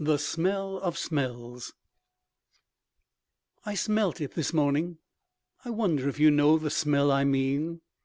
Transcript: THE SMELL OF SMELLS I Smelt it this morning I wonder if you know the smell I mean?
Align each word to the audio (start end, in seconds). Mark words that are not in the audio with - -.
THE 0.00 0.16
SMELL 0.18 0.78
OF 0.80 0.98
SMELLS 0.98 1.72
I 3.64 3.74
Smelt 3.74 4.20
it 4.20 4.32
this 4.34 4.52
morning 4.52 4.98
I 5.64 5.70
wonder 5.70 6.08
if 6.08 6.18
you 6.18 6.32
know 6.32 6.58
the 6.58 6.68
smell 6.68 7.12
I 7.12 7.22
mean? 7.22 7.80